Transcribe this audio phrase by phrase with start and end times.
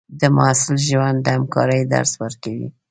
[0.19, 2.67] د محصل ژوند د همکارۍ درس ورکوي.